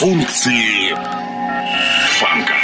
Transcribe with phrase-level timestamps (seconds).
[0.00, 0.94] Функции
[2.18, 2.54] фанка.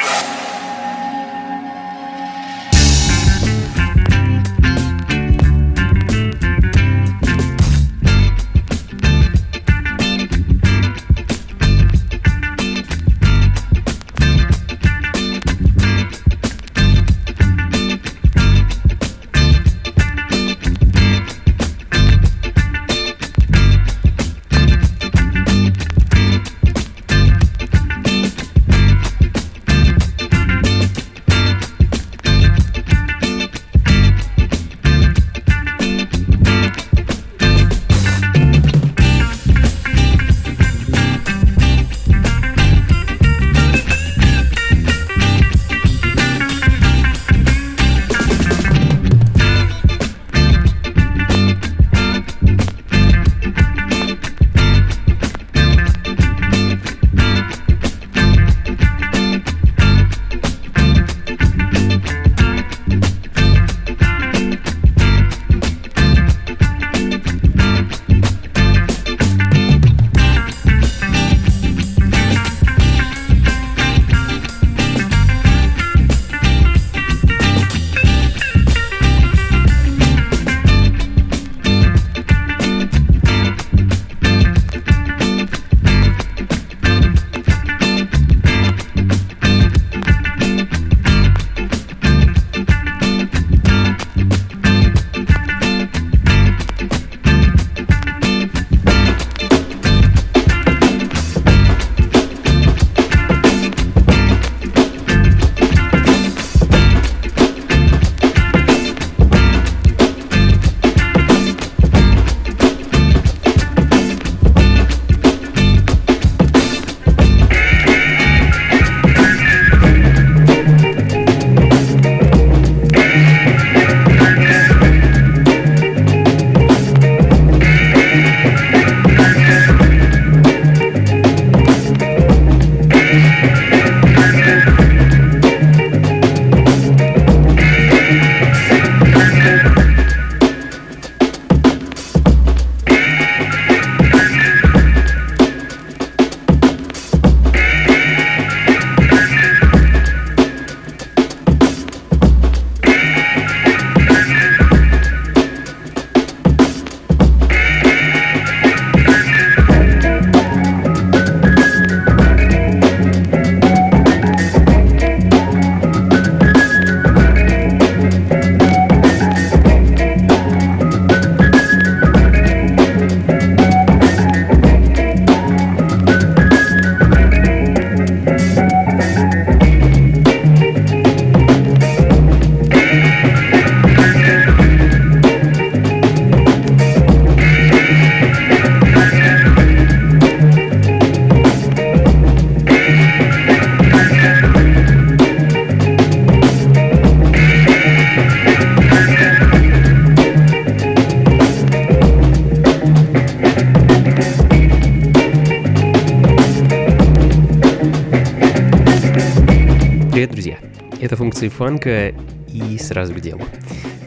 [211.49, 212.15] Функции фанка
[212.49, 213.43] и сразу к делу.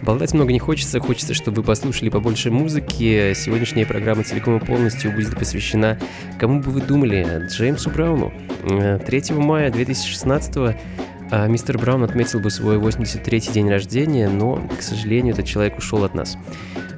[0.02, 3.34] Болтать много не хочется, хочется, чтобы вы послушали побольше музыки.
[3.36, 6.00] Сегодняшняя программа целиком и полностью будет посвящена,
[6.40, 8.32] кому бы вы думали, Джеймсу Брауну.
[8.66, 10.76] 3 мая 2016
[11.32, 16.04] а, мистер Браун отметил бы свой 83-й день рождения, но, к сожалению, этот человек ушел
[16.04, 16.38] от нас.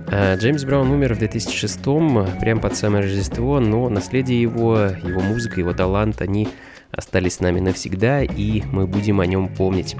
[0.08, 5.60] А, Джеймс Браун умер в 2006-м, прям под самое Рождество, но наследие его, его музыка,
[5.60, 6.48] его талант, они
[6.92, 9.96] остались с нами навсегда, и мы будем о нем помнить.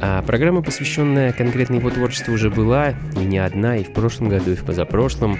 [0.00, 4.52] А программа, посвященная конкретно его творчеству, уже была, и не одна, и в прошлом году,
[4.52, 5.38] и в позапрошлом.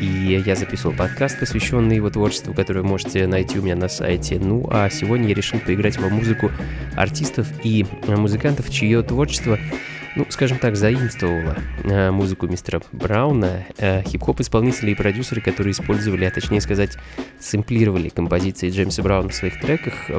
[0.00, 4.38] И я записывал подкаст, посвященный его творчеству, который вы можете найти у меня на сайте.
[4.38, 6.50] Ну, а сегодня я решил поиграть во музыку
[6.96, 9.58] артистов и музыкантов, чье творчество
[10.16, 16.24] ну, скажем так, заимствовала э, музыку мистера Брауна, э, хип-хоп исполнители и продюсеры, которые использовали,
[16.24, 16.96] а точнее сказать,
[17.38, 19.94] сэмплировали композиции Джеймса Брауна в своих треках.
[20.08, 20.18] Э,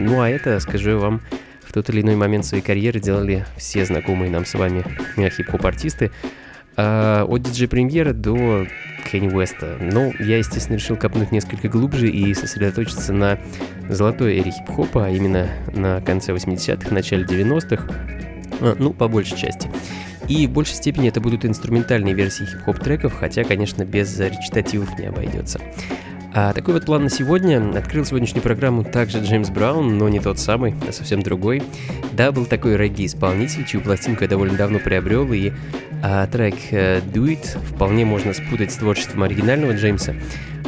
[0.00, 1.20] ну, а это, скажу вам,
[1.62, 4.84] в тот или иной момент своей карьеры делали все знакомые нам с вами
[5.16, 6.10] э, хип-хоп-артисты.
[6.76, 8.66] Uh, от диджей премьера до
[9.10, 9.76] Кенни Уэста.
[9.80, 13.38] Но я, естественно, решил копнуть несколько глубже и сосредоточиться на
[13.88, 18.29] золотой эре хип-хопа, а именно на конце 80-х, начале 90-х, а,
[18.60, 19.68] ну, по большей части.
[20.28, 25.06] И в большей степени это будут инструментальные версии хип-хоп треков, хотя, конечно, без речитативов не
[25.06, 25.60] обойдется.
[26.32, 27.76] А такой вот план на сегодня.
[27.76, 31.62] Открыл сегодняшнюю программу также Джеймс Браун, но не тот самый, а совсем другой.
[32.12, 35.52] Да, был такой регги-исполнитель, чью пластинку я довольно давно приобрел, и
[36.02, 40.14] а, трек uh, Do It вполне можно спутать с творчеством оригинального Джеймса.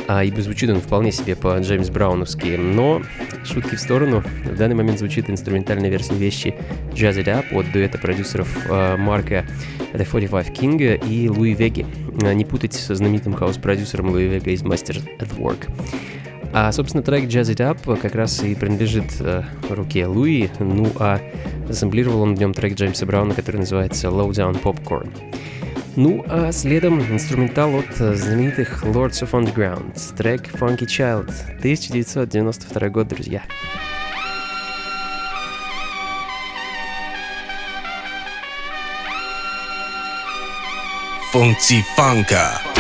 [0.09, 2.57] А, ибо звучит он вполне себе по Джеймс Брауновски.
[2.57, 3.03] Но,
[3.45, 6.55] шутки в сторону, в данный момент звучит инструментальная версия вещи
[6.93, 9.45] Jazz It Up от дуэта продюсеров а, Марка
[9.93, 11.87] The 45 King и Луи Веги.
[12.23, 15.69] А, не путать со знаменитым хаос-продюсером Луи Вега из Masters at Work.
[16.55, 21.19] А, собственно, трек Jazz It Up как раз и принадлежит э, руке Луи, ну а
[21.67, 25.09] зассемблировал он в нем трек Джеймса Брауна, который называется Low Down Popcorn.
[25.95, 33.09] Ну а следом инструментал от э, знаменитых Lords of Underground, трек Funky Child, 1992 год,
[33.09, 33.43] друзья.
[41.35, 42.72] Funky Funka.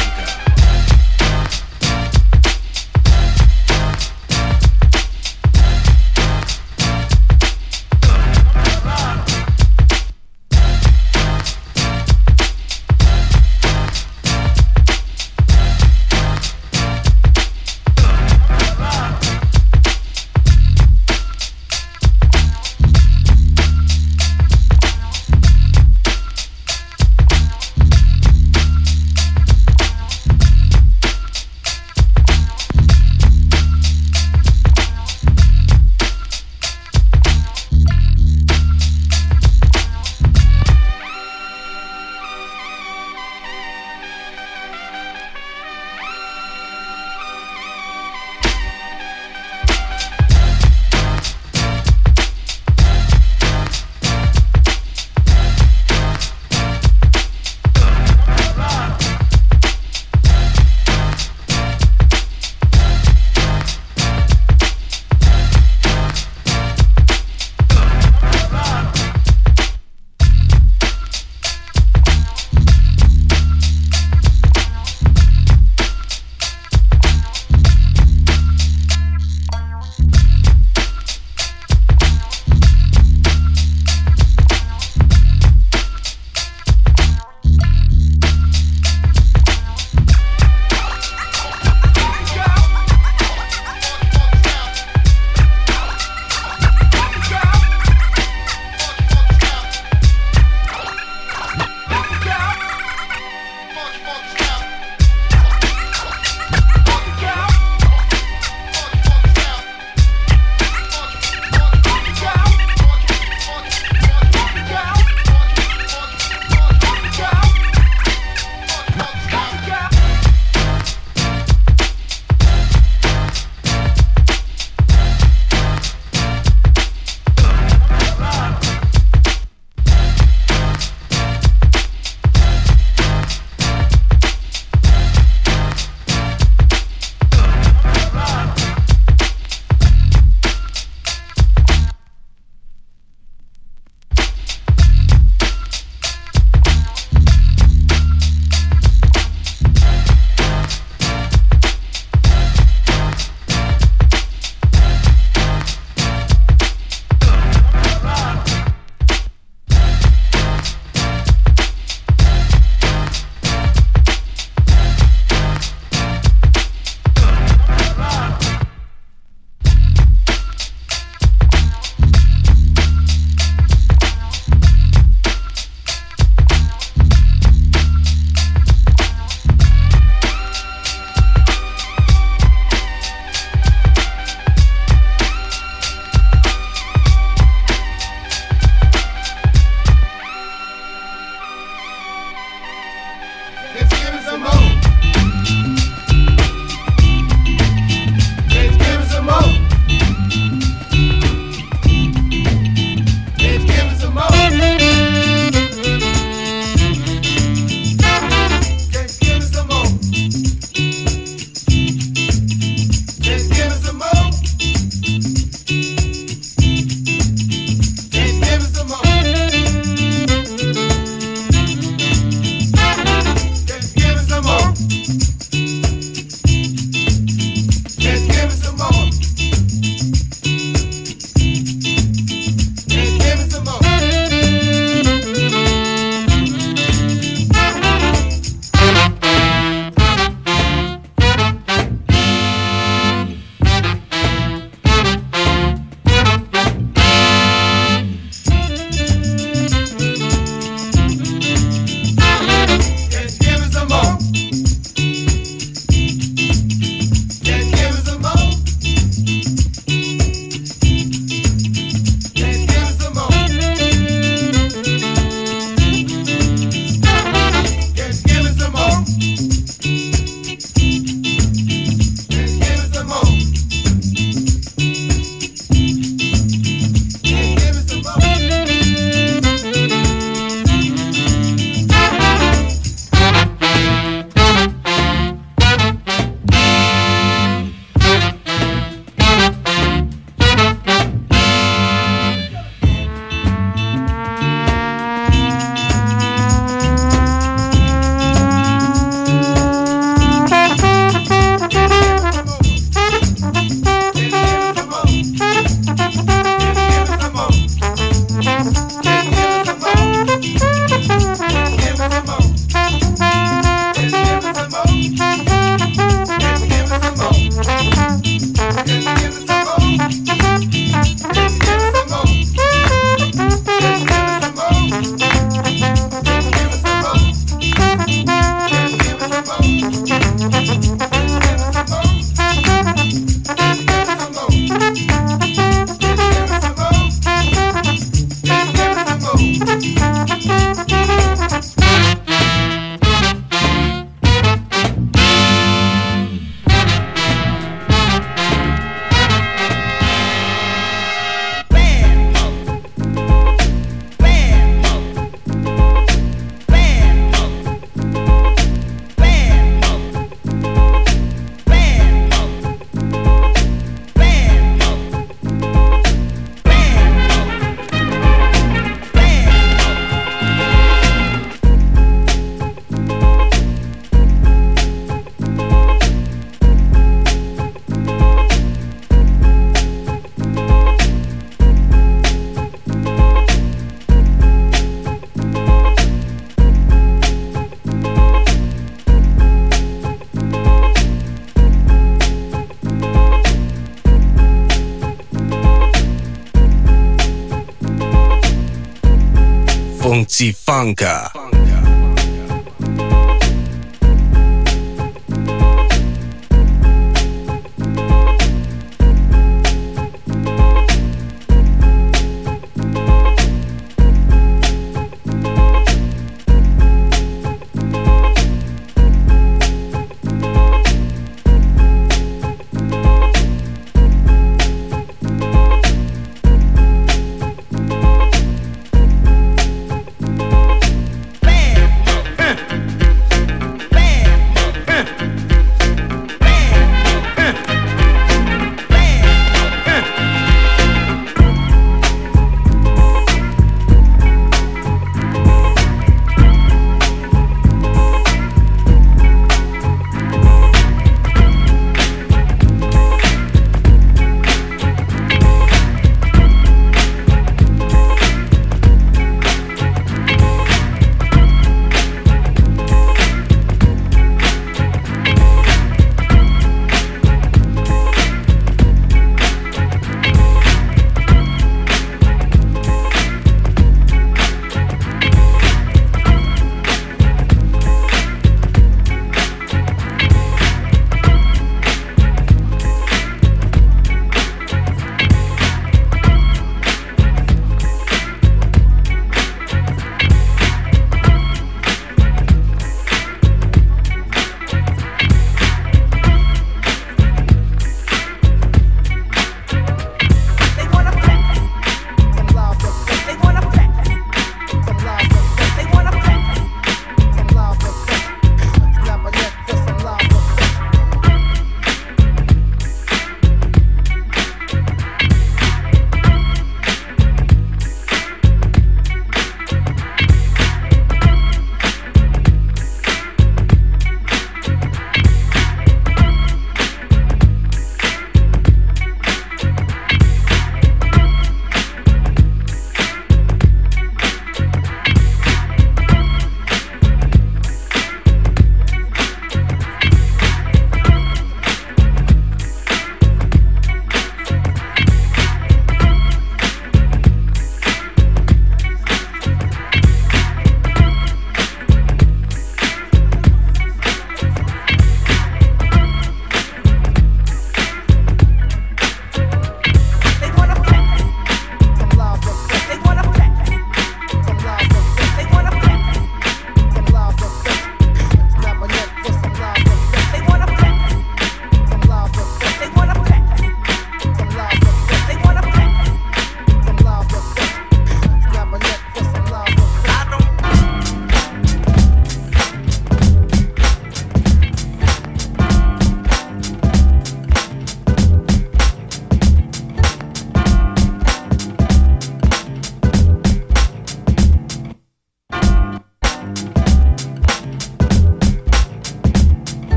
[400.82, 401.31] Franca.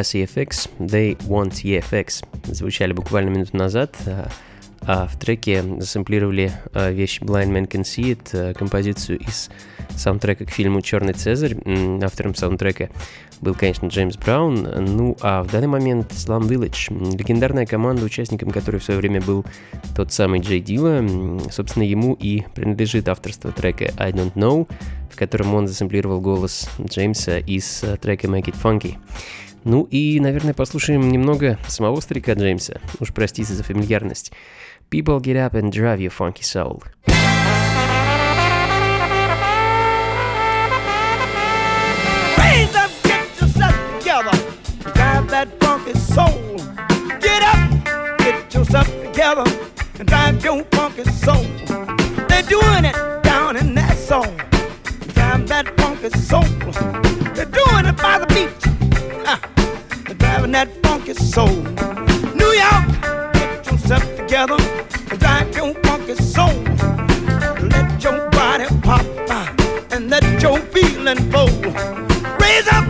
[0.00, 4.30] Das EFX, They Want EFX звучали буквально минуту назад, а,
[4.80, 9.50] а в треке засэмплировали а, вещь Blind Man Can See It, а, композицию из
[9.90, 11.54] саундтрека к фильму «Черный Цезарь».
[12.02, 12.88] Автором саундтрека
[13.42, 14.62] был, конечно, Джеймс Браун.
[14.62, 19.44] Ну, а в данный момент Slum Village, легендарная команда, участником которой в свое время был
[19.94, 21.06] тот самый Джей Дила.
[21.50, 24.66] Собственно, ему и принадлежит авторство трека I Don't Know,
[25.10, 28.96] в котором он засэмплировал голос Джеймса из трека Make It Funky.
[29.64, 32.80] Ну и, наверное, послушаем немного самого старика Джеймса.
[32.98, 34.32] Уж простите за фамильярность.
[34.90, 36.82] People get up and drive your funky soul.
[45.28, 46.58] That funky soul.
[47.20, 49.44] Get up, get yourself together,
[49.98, 51.46] and drive your funky soul.
[52.28, 54.36] They're doing it down in that song.
[55.14, 56.42] Drive that funky soul.
[57.34, 58.69] They're doing it by the beach
[60.50, 61.48] driving that funky soul.
[62.34, 64.56] New York, get yourself together
[65.10, 66.54] and drive your funky soul.
[67.68, 69.04] Let your body pop
[69.92, 71.46] and let your feeling flow.
[72.38, 72.89] Raise up,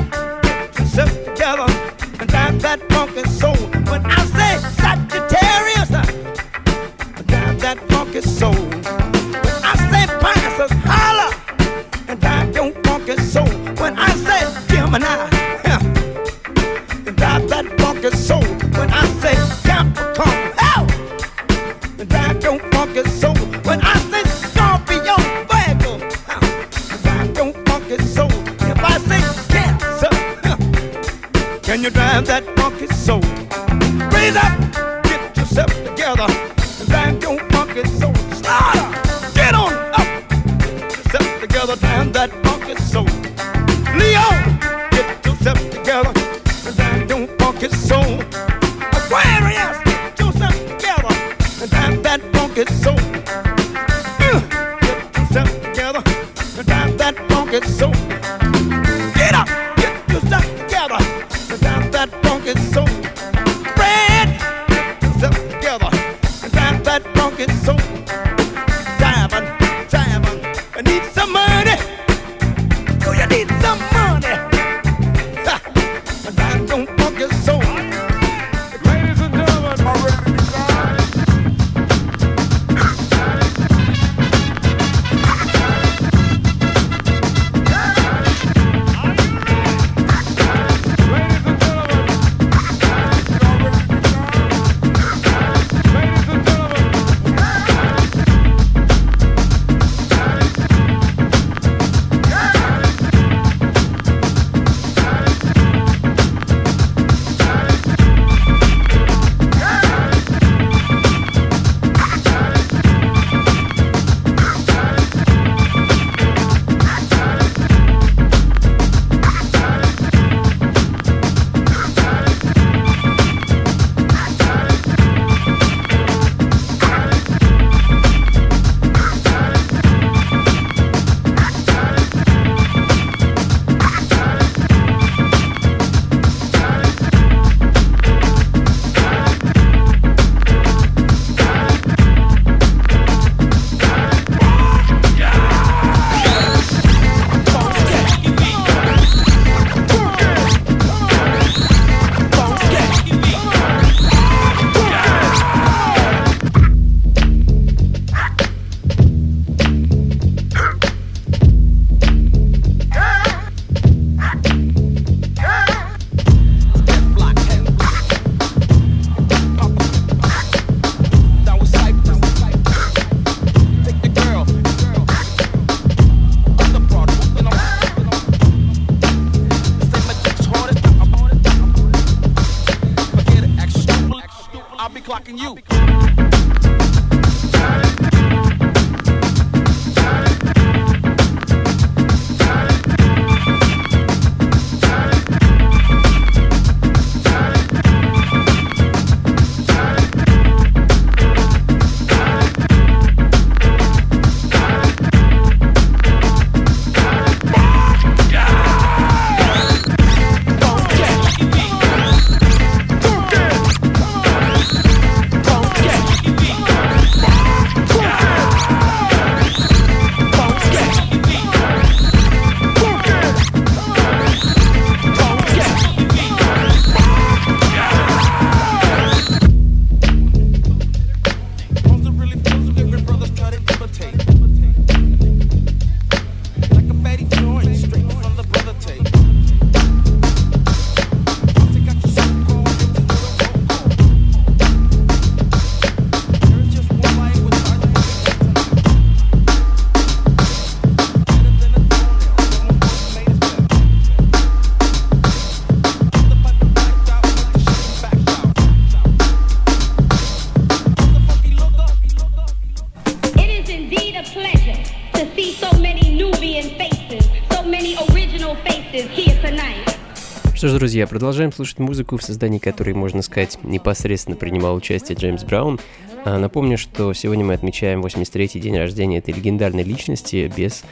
[270.90, 275.78] друзья, продолжаем слушать музыку, в создании которой, можно сказать, непосредственно принимал участие Джеймс Браун.
[276.24, 280.82] А, Напомню, что сегодня мы отмечаем 83-й день рождения этой легендарной личности, без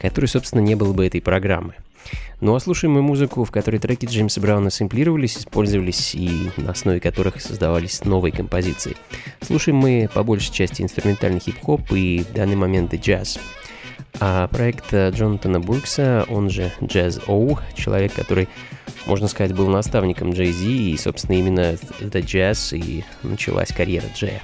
[0.00, 1.74] которой, собственно, не было бы этой программы.
[2.40, 7.00] Ну а слушаем мы музыку, в которой треки Джеймса Брауна сэмплировались, использовались и на основе
[7.00, 8.94] которых создавались новые композиции.
[9.40, 13.40] Слушаем мы по большей части инструментальный хип-хоп и в данный момент и джаз.
[14.20, 18.48] А проект э, Джонатана Буркса, он же Jazz O, человек, который,
[19.06, 24.40] можно сказать, был наставником Джей Зи, и, собственно, именно это джаз и началась карьера Джея.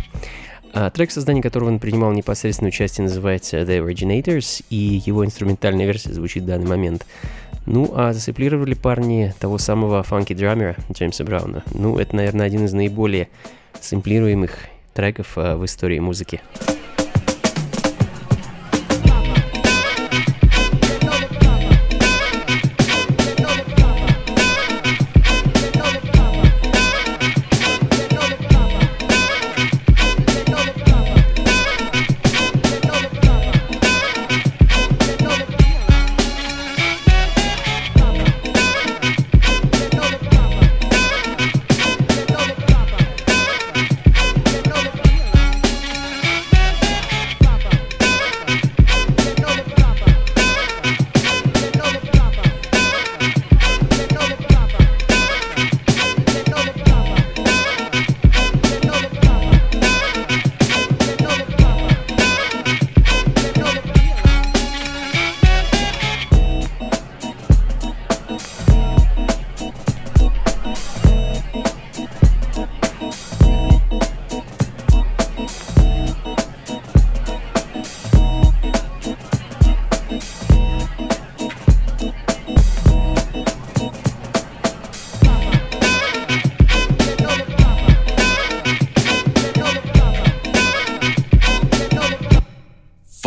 [0.73, 5.87] А трек, в создании которого он принимал непосредственное участие, называется The Originators, и его инструментальная
[5.87, 7.07] версия звучит в данный момент.
[7.67, 11.63] Ну, а засэмплировали парни того самого фанки-драмера Джеймса Брауна.
[11.73, 13.29] Ну, это, наверное, один из наиболее
[13.81, 16.41] сэмплируемых треков а, в истории музыки.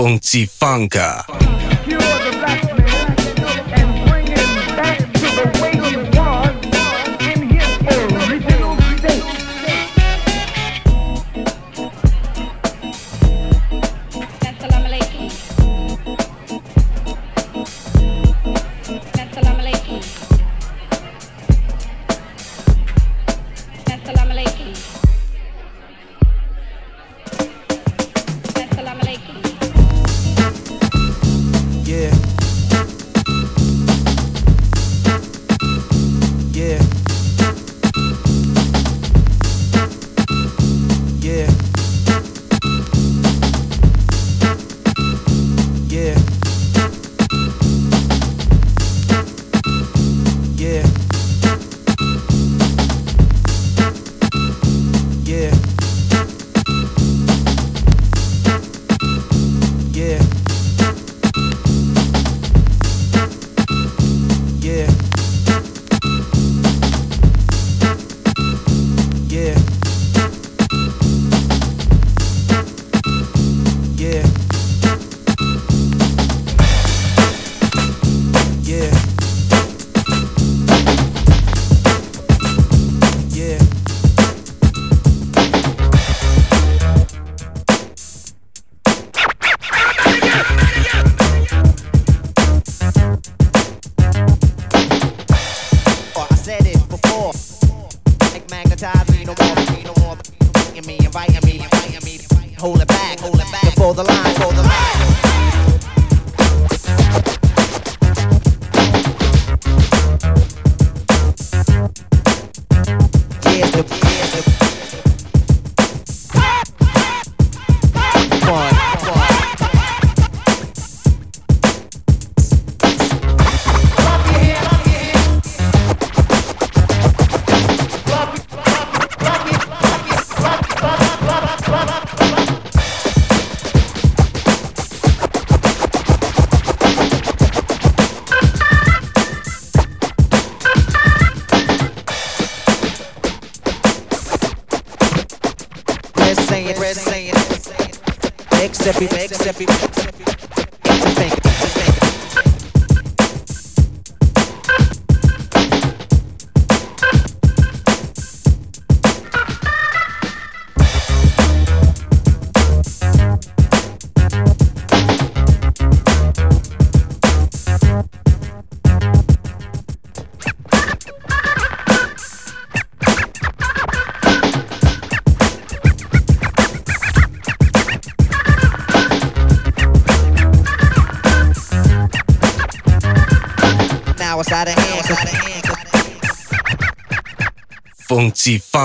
[0.08, 1.37] Funky Funka.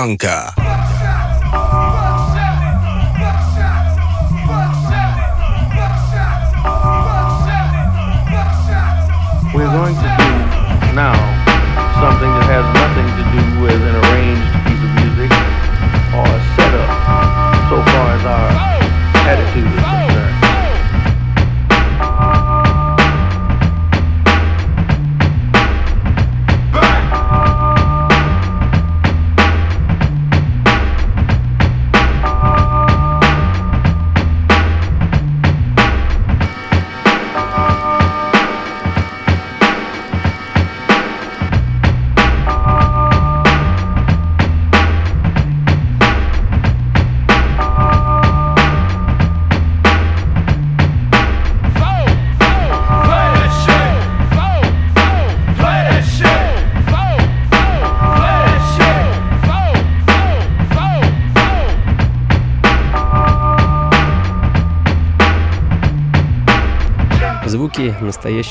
[0.03, 0.52] Angka.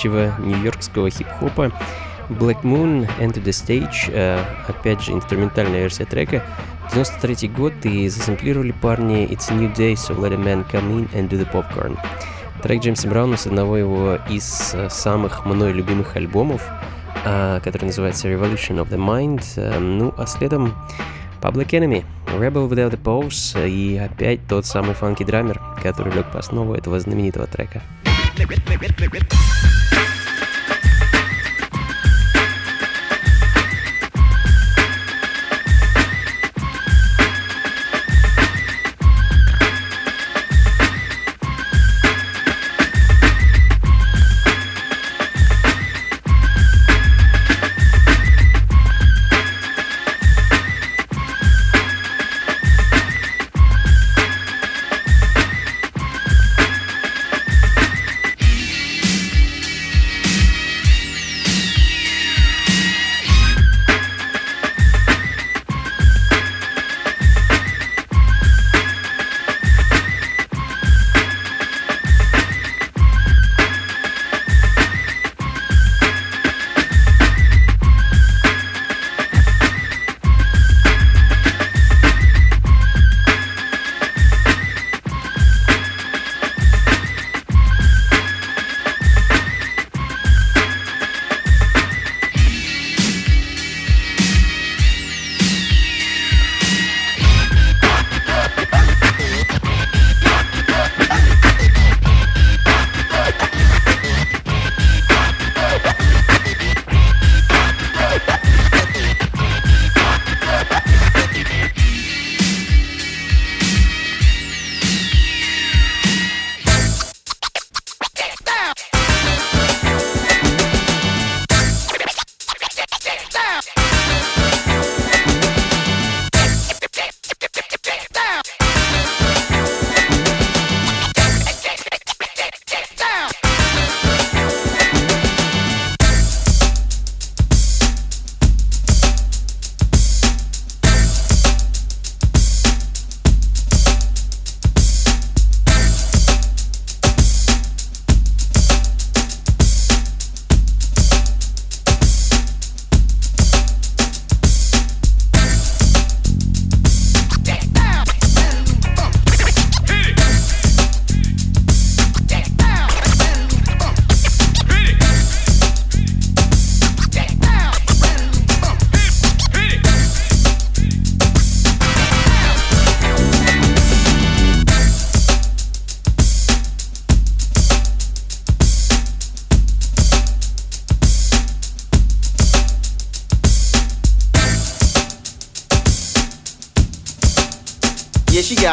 [0.03, 1.73] Настоящего нью-йоркского хип-хопа.
[2.29, 6.43] Black Moon, Enter the Stage, э, опять же, инструментальная версия трека.
[6.93, 11.09] 93 год, и засэмплировали парни It's a New Day, so let a man come in
[11.12, 11.99] and do the popcorn.
[12.62, 16.62] Трек Джеймса Брауна с одного его из э, самых мной любимых альбомов,
[17.25, 19.43] э, который называется Revolution of the Mind.
[19.79, 20.75] Ну, а следом
[21.41, 22.05] Public Enemy,
[22.38, 27.47] Rebel Without a э, и опять тот самый фанки-драмер, который лег по основу этого знаменитого
[27.47, 27.83] трека.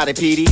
[0.02, 0.49] about it, PD.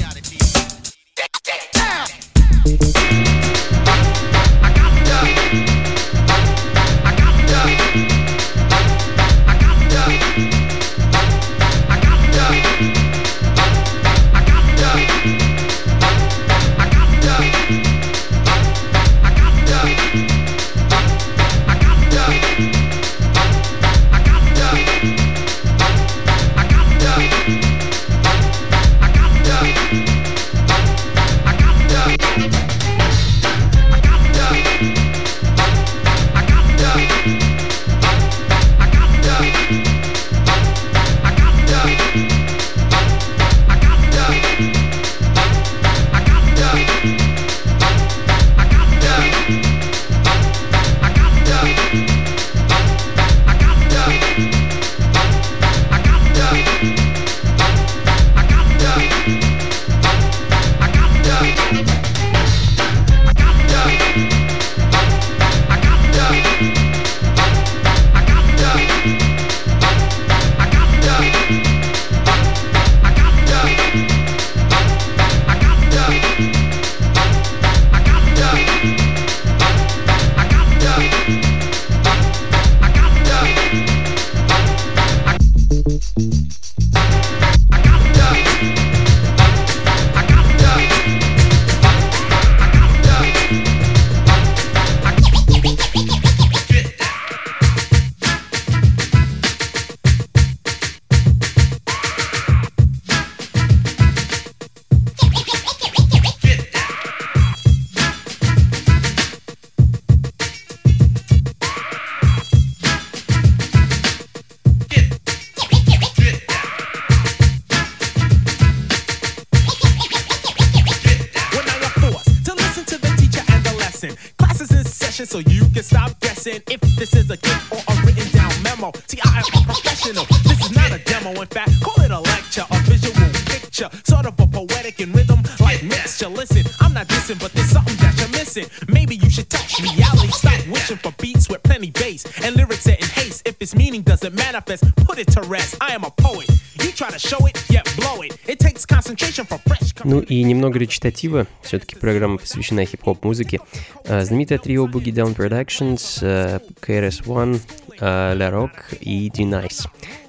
[150.42, 151.46] Немного речитатива.
[151.62, 153.61] Все-таки программа посвящена хип-хоп музыке.
[154.07, 157.61] А, Знаменитое трио Boogie Down Productions, э, KRS-One,
[158.01, 159.88] э, La Rock и D-Nice.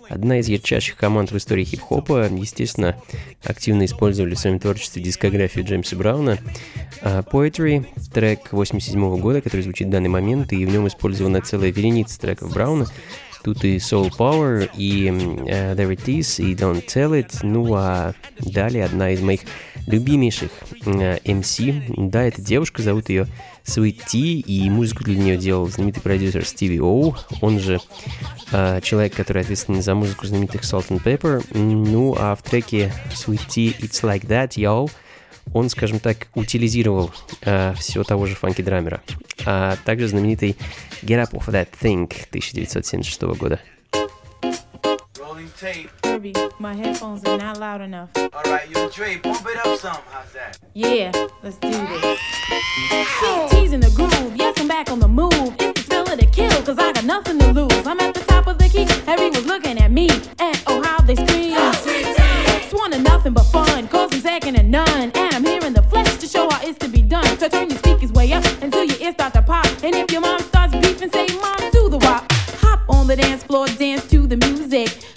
[0.09, 2.27] Одна из ярчайших команд в истории хип-хопа.
[2.31, 2.95] Естественно,
[3.43, 6.39] активно использовали в своем творчестве дискографию Джеймса Брауна.
[7.01, 11.71] А, Poetry, трек 87 года, который звучит в данный момент, и в нем использована целая
[11.71, 12.87] вереница треков Брауна.
[13.43, 17.39] Тут и Soul Power, и э, There It Is, и Don't Tell It.
[17.43, 19.41] Ну а далее одна из моих
[19.89, 20.51] любимейших
[20.85, 22.09] э, MC.
[22.09, 23.27] Да, эта девушка, зовут ее
[23.65, 27.79] Sweet Tea, и музыку для нее делал знаменитый продюсер Стиви Оу, он же
[28.51, 31.43] э, человек, который ответственен за музыку знаменитых Salt and Pepper.
[31.57, 34.91] Ну а в треке Sweet Tea It's Like That, Y'all,
[35.53, 37.11] он, скажем так, утилизировал
[37.41, 39.01] э, всего того же фанки-драмера.
[39.45, 40.55] А также знаменитый
[41.01, 43.59] Get Up Off That Thing 1976 года.
[45.39, 45.89] Rolling tape.
[46.01, 48.09] Kirby, my headphones are not loud enough.
[48.17, 49.95] All right, yo, Dre, bump it up some.
[50.11, 50.59] How's that?
[50.73, 52.19] Yeah, let's do this.
[53.49, 55.31] Teas in the groove, yes, I'm back on the move.
[55.57, 57.87] It's the thrill of the kill, cause I got nothing to lose.
[57.87, 60.09] I'm at the top of the key, everyone's looking at me.
[60.39, 61.55] And oh, how they scream.
[61.55, 64.89] It's one of nothing but fun, cause I'm second to none.
[64.89, 67.37] And I'm here in the flesh to show how it's to be done.
[67.37, 69.65] So turn your speakers way up until your ears start to pop.
[69.83, 72.29] And if your mom starts beefing, say, Mom, do the wop.
[72.61, 75.08] Hop on the dance floor, dance to the music.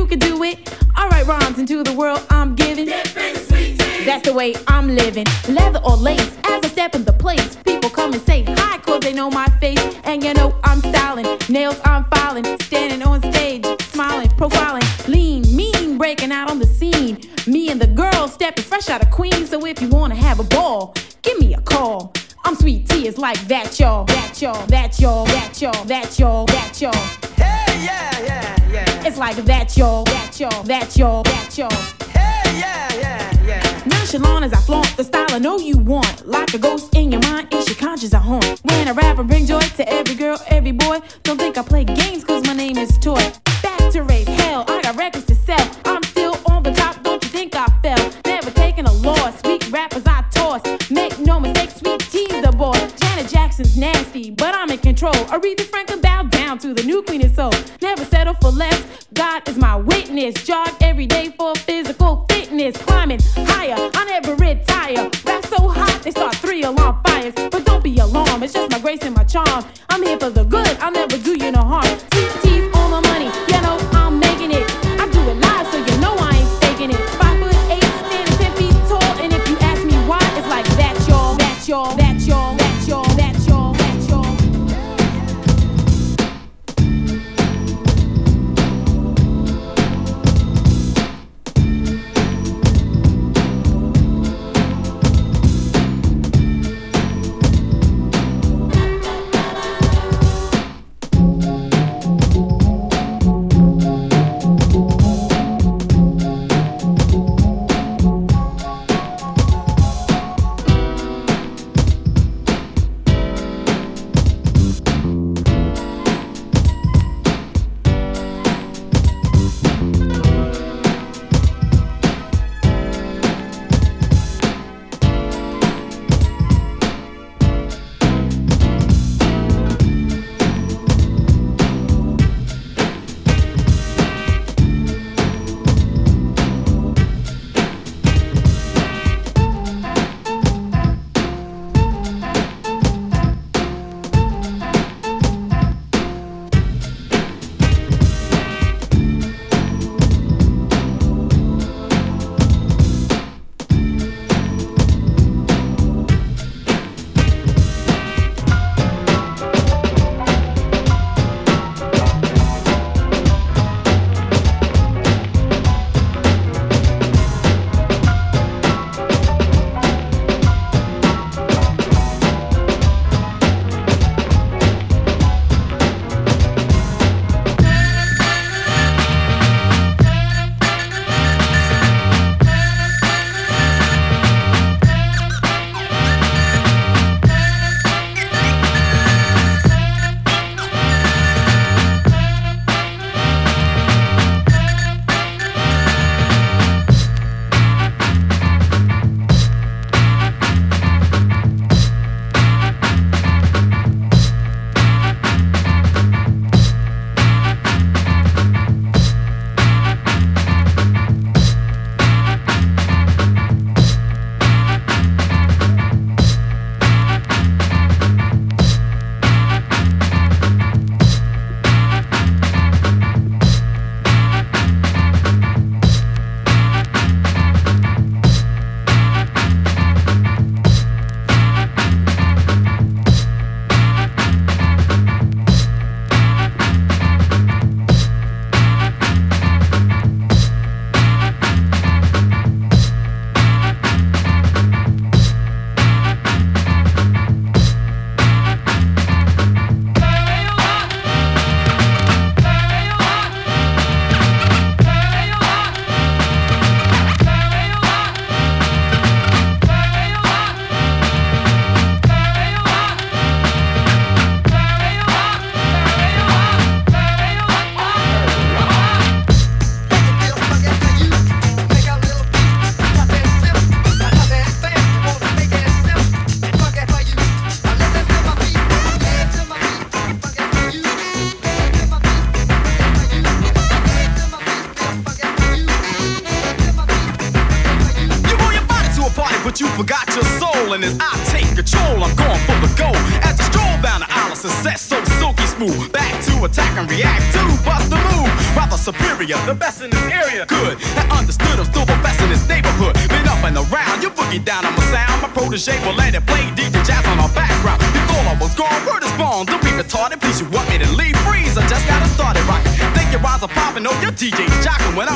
[0.00, 0.58] You can do it.
[0.98, 2.86] Alright, rhymes into the world I'm giving.
[2.86, 5.26] That's the way I'm living.
[5.46, 9.00] Leather or lace, as I step in the place, people come and say hi, cause
[9.00, 9.82] they know my face.
[10.04, 15.98] And you know I'm styling, nails I'm filing, standing on stage, smiling, profiling, lean, mean,
[15.98, 17.20] breaking out on the scene.
[17.46, 20.44] Me and the girls stepping fresh out of Queens, so if you wanna have a
[20.44, 22.14] ball, give me a call.
[22.46, 26.46] I'm sweet tea, it's like that, y'all, that, y'all, that, y'all, that, y'all, that, y'all,
[26.46, 26.92] that, y'all.
[27.36, 28.59] Hey, yeah, yeah.
[29.02, 31.70] It's like that, y'all, that, y'all, that, y'all, that, y'all.
[32.10, 33.82] Hey, yeah, yeah, yeah.
[33.86, 36.28] Nonchalant as I flaunt the style I know you want.
[36.28, 38.60] Like a ghost in your mind, is your conscience a haunt.
[38.64, 42.24] When a rapper bring joy to every girl, every boy, don't think I play games
[42.24, 43.32] cause my name is Toy.
[43.62, 45.70] Back to raise hell, I got records to sell.
[45.86, 48.12] I'm still on the top, don't you think I fell?
[48.26, 50.60] Never taking a loss, sweet rappers I toss.
[50.90, 52.74] Make no mistake, sweet tease the boy.
[53.00, 55.14] Janet Jackson's nasty, but I'm in control.
[55.32, 57.52] Aretha Franklin bowed down to the new queen of soul.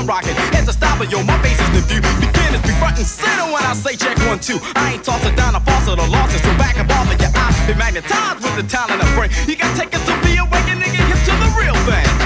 [0.05, 0.35] I'm rocking.
[0.53, 2.03] Heads are stopping, yo, my face is the view.
[2.21, 4.61] Beginners be front and center when I say check one, two.
[4.77, 7.33] I ain't tossing down a false or the losses, so back and off of your
[7.35, 7.67] eyes.
[7.67, 9.31] Been magnetized with the talent of brain.
[9.49, 12.25] You gotta take it to be awakened and get hip to the real thing.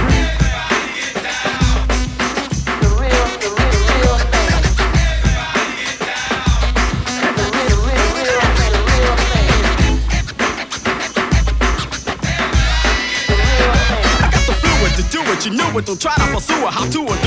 [15.48, 16.72] you knew it, don't try to pursue it.
[16.72, 17.22] How to it,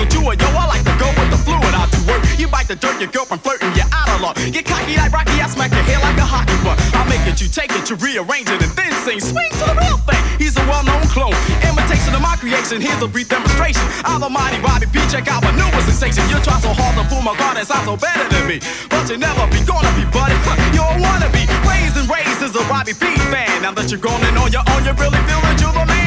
[3.01, 4.37] your girlfriend flirting, you're out of luck.
[4.37, 6.77] Get cocky like Rocky, I smack your hair like a hockey puck.
[6.93, 9.17] I'll make it, you take it, you rearrange it, and then sing.
[9.17, 10.21] Swing to the real thing.
[10.37, 11.33] He's a well-known clone.
[11.65, 12.77] Imitation of my creation.
[12.77, 13.81] Here's a brief demonstration.
[14.05, 15.01] I'm the mighty Bobby P.
[15.09, 16.29] Check out my newest sensation.
[16.29, 18.61] You try so hard to fool my guard and sound so better than me.
[18.85, 20.37] But you never be gonna be, buddy.
[20.69, 21.49] You don't wanna be.
[21.65, 23.65] Raised and raised as a Bobby P fan.
[23.65, 26.00] Now that you're gone and on your own, you really feel that you're the man.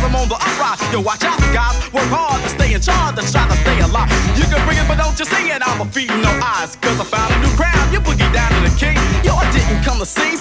[0.00, 0.80] I'm on the uprise.
[0.92, 1.76] Yo, watch out, guys.
[1.92, 4.08] Work hard to stay in charge and try to stay alive.
[4.38, 5.60] You can bring it, but don't you see it?
[5.60, 6.76] I'm a feet and no eyes.
[6.80, 7.76] Cause I found a new crowd.
[7.92, 8.96] You boogie down to the king.
[9.26, 10.37] Yo, I didn't come to sing,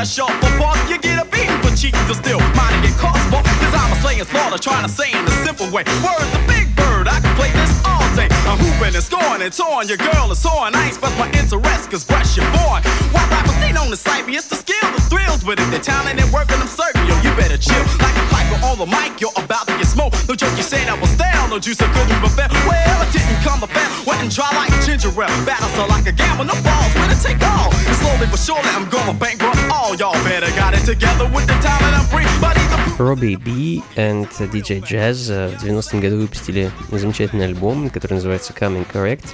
[0.00, 0.80] that's short for park.
[0.88, 3.44] You get a beating for cheating, to still mine get caught for.
[3.44, 5.84] Cause I'm a slaying slaughter, trying to say in a simple way.
[6.00, 8.28] Word the big bird, I can play this all day.
[8.48, 10.74] I'm hooping and scoring and torn, your girl is sawing.
[10.74, 12.80] I ain't express my interest, cause fresh you're born.
[13.12, 15.68] Why rappers, they known to cite me, it's the skill, the thrills with it.
[15.68, 17.84] They're talent and working, I'm certain, yo, you better chill.
[17.98, 20.28] Like a piper on the mic, you're about to get smoked.
[20.28, 22.48] No joke, you said I was down, no juice, I couldn't prepare.
[22.66, 25.28] Well, I didn't come to fair, wet and dry like ginger ale.
[25.44, 27.72] Battle so like a gamble, no balls, winner take all.
[27.72, 29.94] And slowly but surely, I'm gonna bankrupt all.
[29.96, 32.56] Y'all better got it together with the talent I'm free, but
[32.98, 38.86] Robbie B and DJ Jazz э, в 90-м году выпустили замечательный альбом, который называется Coming
[38.92, 39.26] Correct,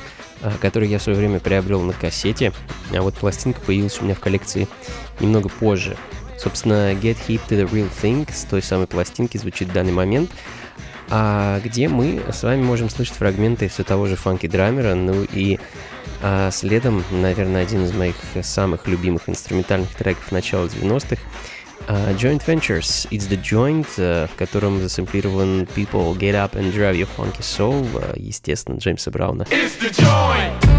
[0.43, 2.53] э, который я в свое время приобрел на кассете,
[2.95, 4.69] а вот пластинка появилась у меня в коллекции
[5.19, 5.97] немного позже.
[6.47, 10.31] Собственно, Get Hip to the Real Thing с той самой пластинки звучит в данный момент,
[11.11, 15.59] а где мы с вами можем слышать фрагменты все того же фанки драмера, ну и
[16.23, 21.21] а, следом, наверное, один из моих самых любимых инструментальных треков начала 90-х
[21.89, 26.95] а, Joint Ventures, It's the Joint, э, в котором засэмплирован People Get Up and Drive
[26.95, 29.43] Your Funky Soul, э, естественно, Джеймса Брауна.
[29.51, 30.76] It's the joint.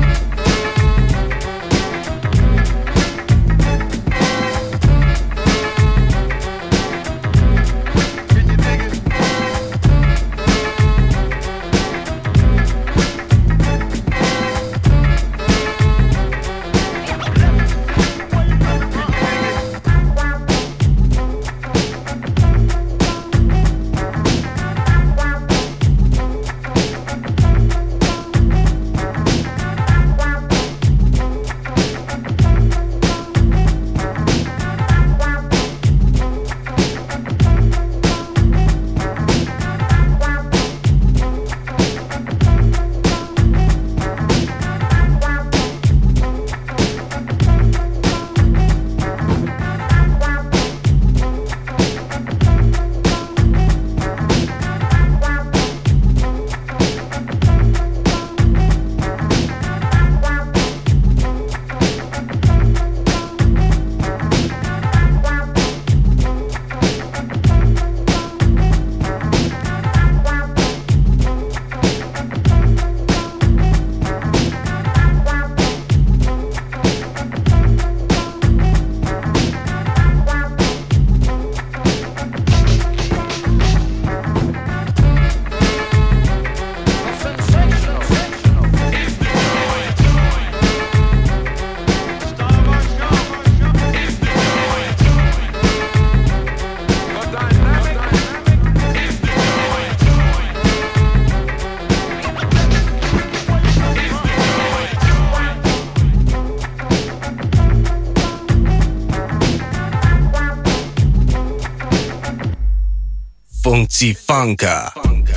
[114.38, 115.34] Funky Funka.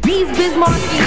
[0.00, 0.98] These Bismarcky.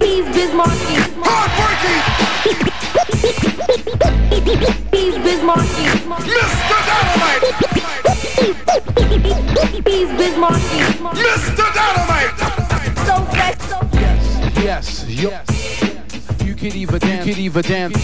[0.00, 0.94] These Bismarcky.
[1.20, 2.00] Hardworking.
[4.92, 5.84] These Bismarcky.
[6.24, 6.76] Mr.
[6.88, 7.44] Dynamite.
[9.84, 10.80] These Bismarcky.
[11.26, 11.66] Mr.
[11.76, 12.32] Dynamite.
[13.04, 13.78] So fresh, so
[14.62, 15.58] Yes, yes.
[15.62, 15.67] You
[16.70, 17.26] could even dance.
[17.26, 17.96] You could even dance.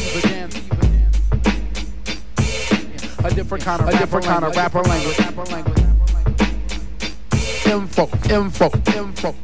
[3.24, 5.18] A different kind of, a different kind of rapper language.
[7.66, 9.34] Info, info, info,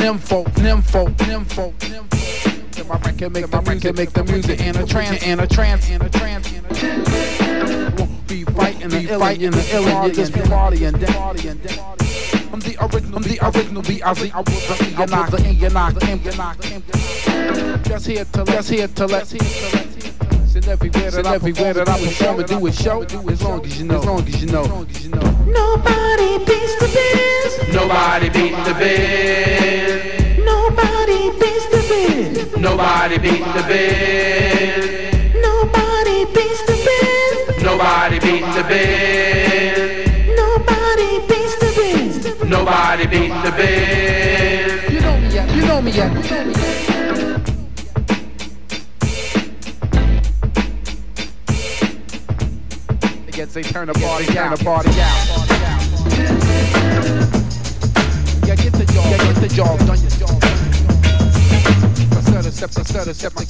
[0.00, 2.88] nympho, nympho, nympho, nympho.
[2.88, 6.02] My record make my record make the music in a trance, in a trance, in
[6.02, 8.22] a trance, in a trance.
[8.26, 11.99] be fighting the fighting the alien, this party and I'm the
[12.80, 14.30] original, I'm the original B.I.Z.
[14.34, 17.82] I was the Enoch, the Enoch, the Enoch.
[17.84, 19.90] Just here to let, just here to let's here to.
[20.52, 23.86] And everywhere that, everywhere that I perform and do a show, as long as you
[23.86, 24.62] know, as long as you know.
[25.46, 27.72] Nobody beats the biz.
[27.72, 30.44] Nobody beat the biz.
[30.44, 32.56] Nobody beats the biz.
[32.58, 35.34] Nobody beat the biz.
[35.40, 37.62] Nobody beats the biz.
[37.62, 39.79] Nobody beat the biz.
[42.50, 44.92] Nobody beats the biz.
[44.92, 45.48] You know me yet.
[45.54, 46.10] You know me yet.
[46.12, 46.80] You know me yet.
[53.52, 55.26] They turn the party, turn the party out.
[58.46, 60.38] Yeah, get the job, yeah, get the job, done your job.
[62.12, 63.44] I said, I set I set I said, my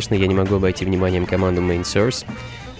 [0.00, 2.24] конечно, я не могу обойти вниманием команду Main Source.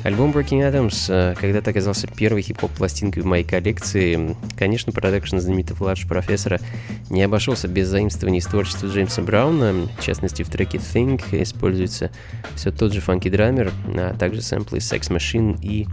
[0.05, 4.35] Альбом Breaking Atoms э, когда-то оказался первой хип-хоп-пластинкой в моей коллекции.
[4.57, 6.61] Конечно, продакшн знаменитого Ладж Профессора
[7.11, 9.87] не обошелся без заимствований из творчества Джеймса Брауна.
[9.99, 12.11] В частности, в треке Think используется
[12.57, 15.87] все тот же фанки-драмер, а также сэмплы Sex Machine и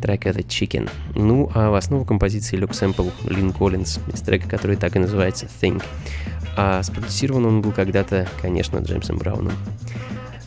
[0.00, 0.88] трека The Chicken.
[1.16, 5.48] Ну, а в основу композиции лег сэмпл Лин Коллинз из трека, который так и называется
[5.60, 5.82] Think.
[6.56, 9.54] А спродюсирован он был когда-то, конечно, Джеймсом Брауном.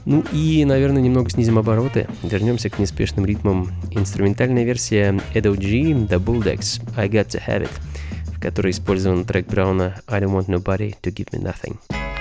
[0.05, 2.07] Ну и, наверное, немного снизим обороты.
[2.23, 3.71] Вернемся к неспешным ритмам.
[3.91, 9.47] Инструментальная версия Edo G The Bulldogs I Got To Have It, в которой использован трек
[9.47, 12.12] Брауна I Don't Want Nobody To Give Me Nothing.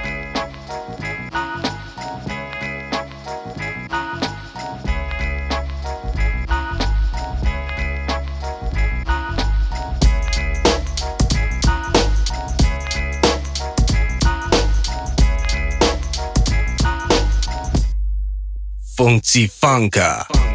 [19.02, 20.51] 蹦迪 Funka。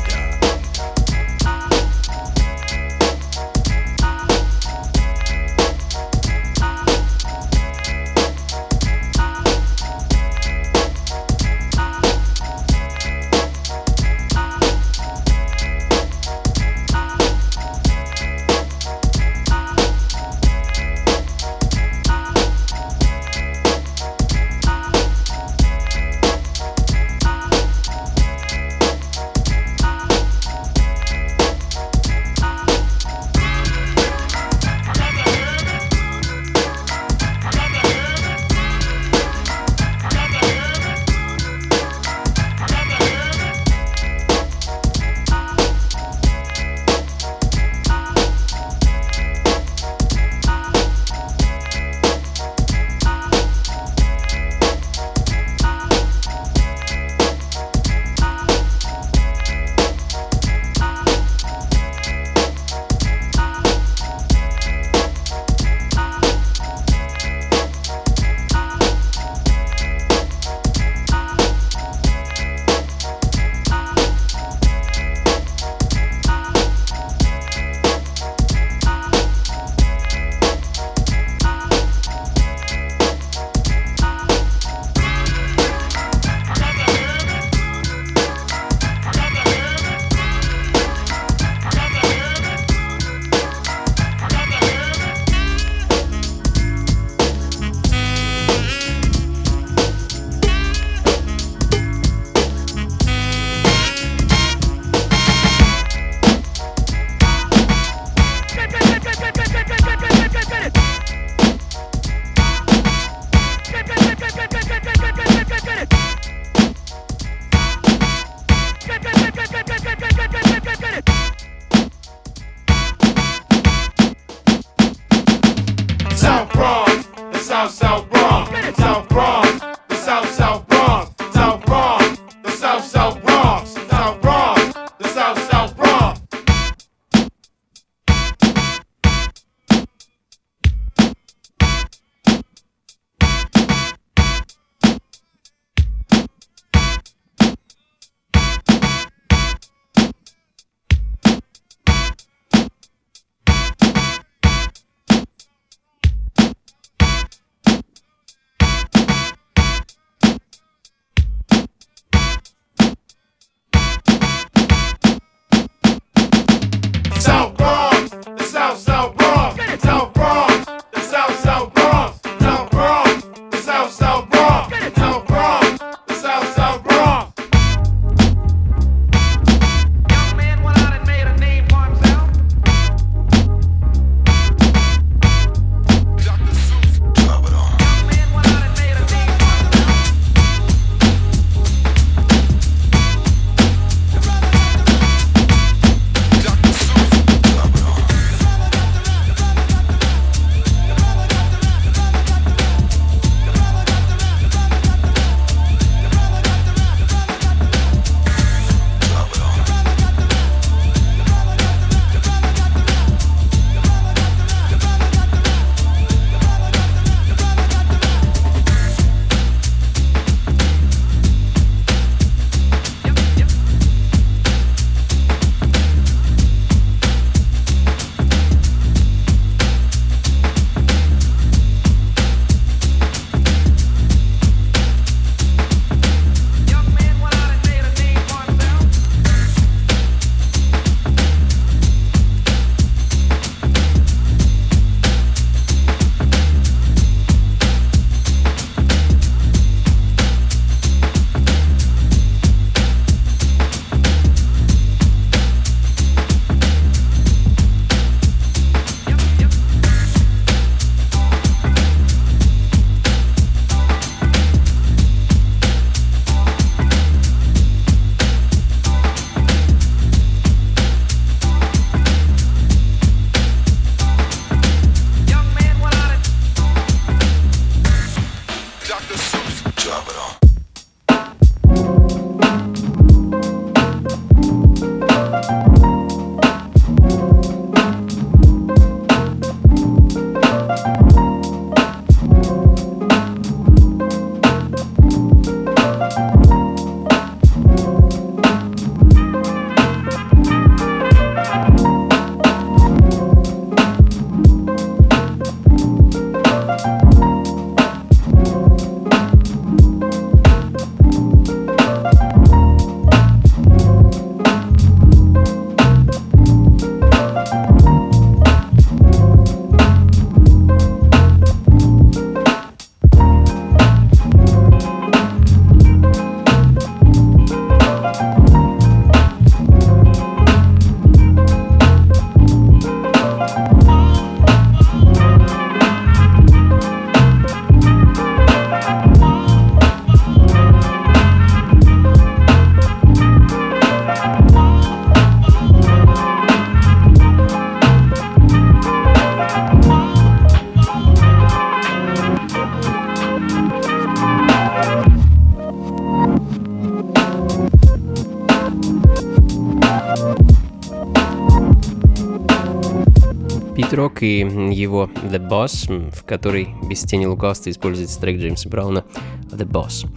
[363.98, 369.04] Рок и его The Boss, в которой без тени лукавства используется трек Джеймса Брауна
[369.50, 370.08] The Boss.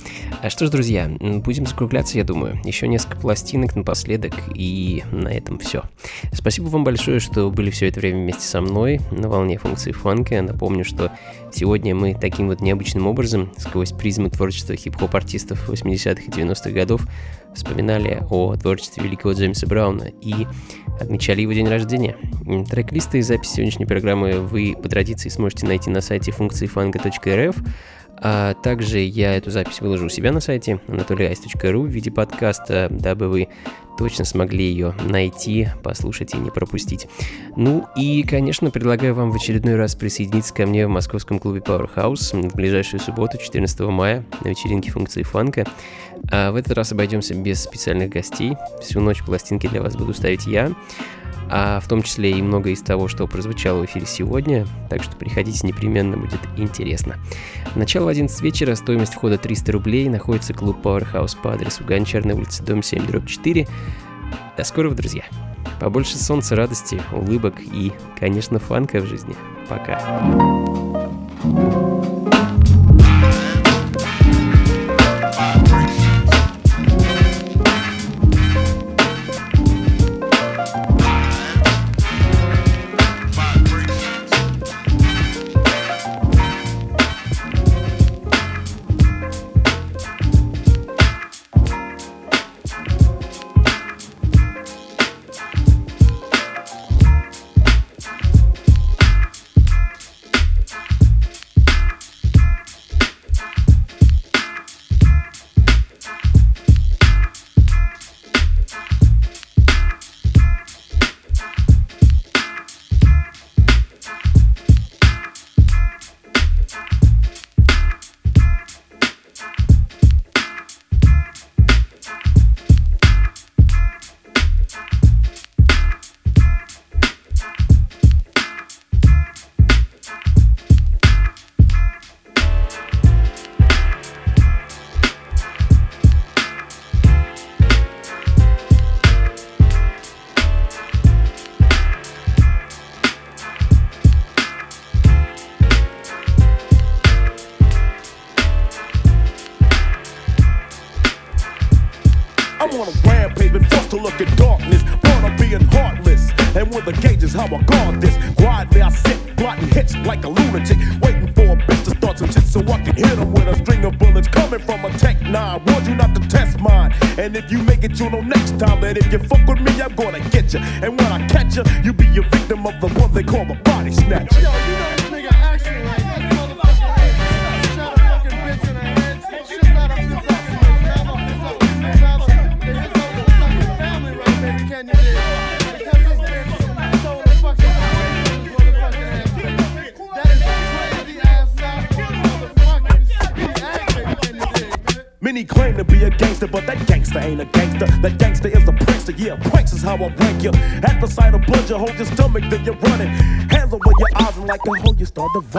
[0.42, 2.60] А что ж, друзья, будем закругляться, я думаю.
[2.62, 5.84] Еще несколько пластинок напоследок, и на этом все.
[6.30, 10.42] Спасибо вам большое, что были все это время вместе со мной на волне функции фанка.
[10.42, 11.10] Напомню, что
[11.50, 17.06] сегодня мы таким вот необычным образом, сквозь призму творчества хип-хоп артистов 80-х и 90-х годов,
[17.54, 20.46] вспоминали о творчестве великого Джеймса Брауна и
[21.00, 22.16] отмечали его день рождения.
[22.68, 27.56] Трек-листы и запись сегодняшней программы вы по традиции сможете найти на сайте функции фанка.рф,
[28.22, 33.28] а также я эту запись выложу у себя на сайте anatolyice.ru в виде подкаста, дабы
[33.28, 33.48] вы
[33.96, 37.06] точно смогли ее найти, послушать и не пропустить.
[37.56, 42.48] Ну и, конечно, предлагаю вам в очередной раз присоединиться ко мне в московском клубе Powerhouse
[42.50, 45.66] в ближайшую субботу, 14 мая, на вечеринке функции фанка.
[46.30, 48.56] А в этот раз обойдемся без специальных гостей.
[48.80, 50.72] Всю ночь пластинки для вас буду ставить я
[51.50, 55.16] а в том числе и много из того, что прозвучало в эфире сегодня, так что
[55.16, 57.16] приходите непременно, будет интересно.
[57.74, 62.82] Начало 11 вечера, стоимость входа 300 рублей, находится клуб Powerhouse по адресу Гончарная улица, дом
[62.82, 63.66] 7, дробь 4.
[64.56, 65.24] До скорого, друзья!
[65.80, 69.34] Побольше солнца, радости, улыбок и, конечно, фанка в жизни.
[69.68, 70.00] Пока!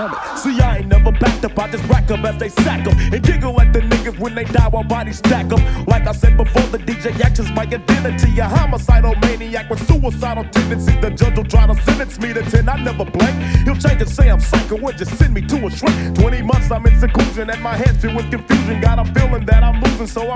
[0.02, 0.41] Summit.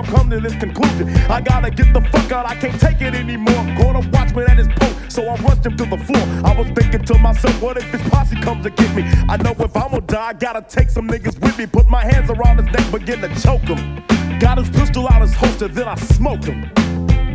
[0.06, 1.08] come to this conclusion.
[1.30, 3.62] I gotta get the fuck out, I can't take it anymore.
[3.78, 6.24] Caught a watchman at his post, so I rushed him to the floor.
[6.44, 9.02] I was thinking to myself, what if this posse comes to get me?
[9.28, 11.66] I know if I'ma die, I gotta take some niggas with me.
[11.66, 14.04] Put my hands around his neck, begin to choke him.
[14.38, 16.70] Got his pistol out his holster, then I smoked him.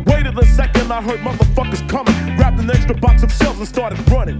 [0.04, 2.14] Waited a second, I heard motherfuckers coming.
[2.36, 4.38] Grabbed an extra box of shells and started running.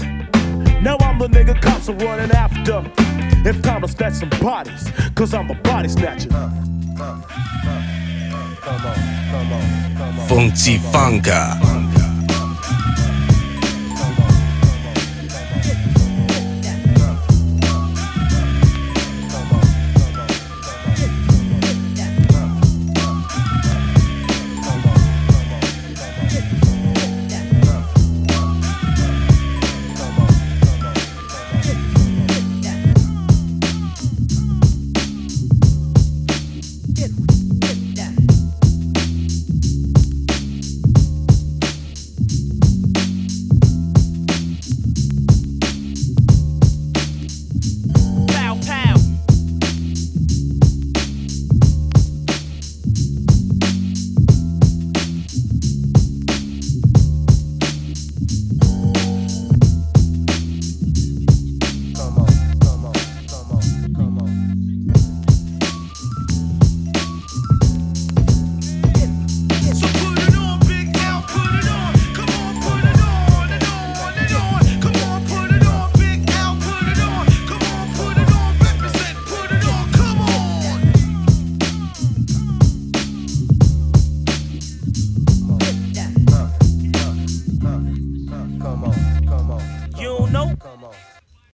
[0.82, 2.84] Now I'm the nigga cops are running after.
[3.44, 6.28] It's time to snatch some bodies, cause I'm a body snatcher.
[6.32, 6.50] Uh,
[7.00, 7.22] uh,
[7.66, 7.91] uh.
[10.28, 11.58] Funky Funka.